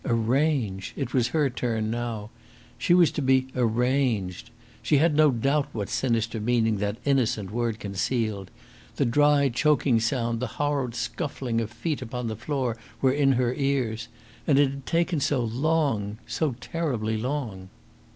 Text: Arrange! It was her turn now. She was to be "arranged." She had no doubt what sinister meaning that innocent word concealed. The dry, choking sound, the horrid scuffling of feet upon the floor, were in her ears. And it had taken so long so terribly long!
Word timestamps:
Arrange! 0.03 0.93
It 0.97 1.13
was 1.13 1.27
her 1.27 1.47
turn 1.51 1.91
now. 1.91 2.31
She 2.79 2.95
was 2.95 3.11
to 3.11 3.21
be 3.21 3.49
"arranged." 3.55 4.49
She 4.81 4.97
had 4.97 5.13
no 5.15 5.29
doubt 5.29 5.67
what 5.73 5.89
sinister 5.89 6.39
meaning 6.41 6.77
that 6.77 6.97
innocent 7.05 7.51
word 7.51 7.77
concealed. 7.79 8.49
The 8.95 9.05
dry, 9.05 9.49
choking 9.49 9.99
sound, 9.99 10.39
the 10.39 10.47
horrid 10.57 10.95
scuffling 10.95 11.61
of 11.61 11.69
feet 11.69 12.01
upon 12.01 12.29
the 12.29 12.35
floor, 12.35 12.77
were 12.99 13.13
in 13.13 13.33
her 13.33 13.53
ears. 13.53 14.07
And 14.47 14.57
it 14.57 14.71
had 14.71 14.85
taken 14.87 15.19
so 15.19 15.41
long 15.43 16.17
so 16.25 16.53
terribly 16.59 17.15
long! 17.19 17.69